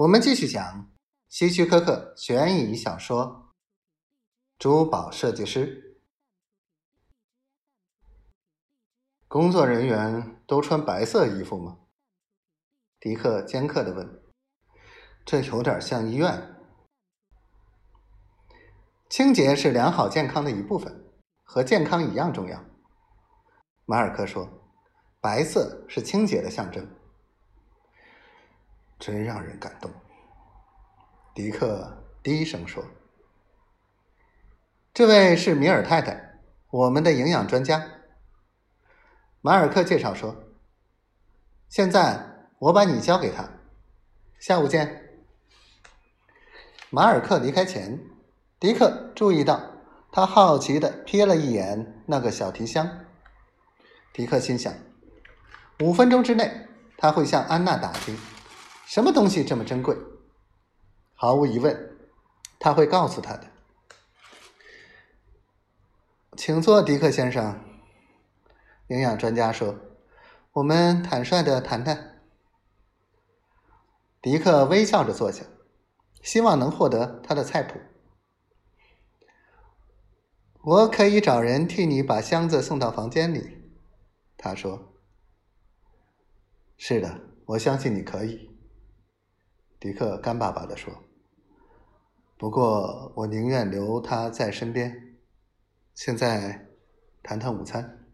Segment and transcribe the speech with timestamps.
[0.00, 0.90] 我们继续讲
[1.28, 3.52] 希区柯克悬疑小说
[4.58, 5.98] 《珠宝设计师》。
[9.28, 11.80] 工作人员都穿白色衣服吗？
[12.98, 14.22] 迪克尖刻的问。
[15.26, 16.56] 这有点像医院。
[19.10, 21.10] 清洁是良好健康的一部分，
[21.42, 22.64] 和健康一样重要。
[23.84, 24.48] 马尔克说
[25.20, 26.88] ：“白色是清洁的象征。”
[29.00, 29.90] 真让人感动。
[31.34, 32.84] 迪克低声说
[34.94, 36.38] ：“这位是米尔太太，
[36.70, 37.84] 我们的营养专家。”
[39.42, 40.36] 马尔克介绍说
[41.70, 43.48] ：“现在我把你交给他，
[44.38, 45.24] 下午见。”
[46.90, 47.98] 马尔克离开前。
[48.58, 49.58] 迪克注意到，
[50.12, 53.06] 他好奇的瞥了一眼那个小提箱。
[54.12, 54.74] 迪克心想，
[55.80, 56.66] 五分钟之内
[56.98, 58.14] 他会向安娜打听，
[58.90, 59.96] 什么东西这么珍贵。
[61.14, 61.96] 毫无疑问，
[62.58, 63.48] 他会告诉他的。
[66.36, 67.64] 请坐，迪克先生。
[68.88, 69.78] 营养专家说
[70.54, 72.20] ：“我们坦率的谈谈。”
[74.20, 75.44] 迪克微笑着坐下，
[76.20, 77.78] 希望能获得他的菜谱。
[80.62, 83.70] 我可以找人替你把箱子送到房间里，
[84.36, 84.92] 他说。
[86.76, 88.49] 是的，我相信你可以。
[89.80, 90.92] 迪克干巴巴的说。
[92.36, 95.16] 不过我宁愿留他在身边。
[95.94, 96.68] 现在，
[97.22, 98.06] 谈谈午餐。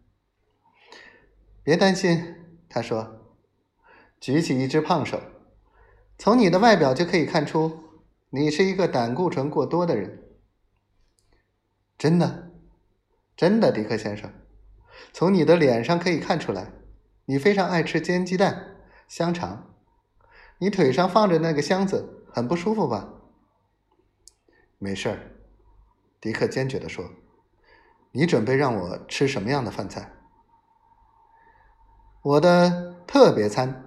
[1.62, 2.36] 别担心，
[2.68, 3.36] 他说，
[4.20, 5.20] 举起一只胖手。
[6.16, 10.22] 从你的外表就可以看出，你是一个胆固醇过多的人。
[11.98, 12.50] 真的，
[13.36, 14.32] 真的，迪克先生，
[15.12, 16.72] 从你的脸上可以看出来，
[17.24, 18.76] 你非常爱吃煎鸡蛋、
[19.08, 19.75] 香肠。
[20.58, 23.08] 你腿上放着那个箱子，很不舒服吧？
[24.78, 25.18] 没事儿，
[26.20, 27.10] 迪克坚决地说。
[28.12, 30.12] 你准备让我吃什么样的饭菜？
[32.22, 33.84] 我的特别餐。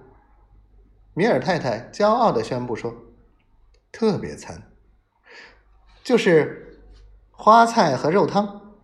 [1.14, 2.94] 米尔太太骄傲地宣布说
[3.90, 4.70] ：“特别餐，
[6.02, 6.66] 就是。”
[7.42, 8.74] 花菜和肉汤，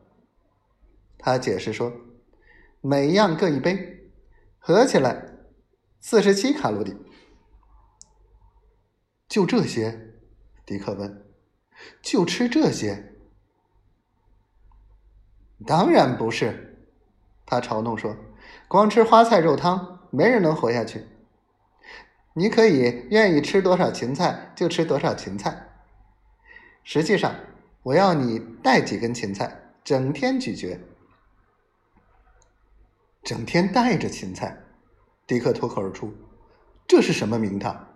[1.18, 1.92] 他解释说，
[2.80, 4.10] 每样各一杯，
[4.58, 5.26] 合起来
[6.00, 6.96] 四十七卡路里。
[9.36, 10.14] 就这些？
[10.64, 11.26] 迪克问。
[12.00, 13.12] 就吃这些？
[15.66, 16.88] 当然不是，
[17.44, 18.16] 他嘲弄说，
[18.66, 21.06] 光吃花菜肉汤，没人能活下去。
[22.32, 25.68] 你可以愿意吃多少芹菜就吃多少芹菜。
[26.82, 27.34] 实际上。
[27.82, 30.80] 我要你带几根芹菜，整天咀嚼。
[33.22, 34.64] 整天带着芹菜，
[35.24, 36.12] 迪克脱口而出
[36.88, 37.95] ：“这是什么名堂？”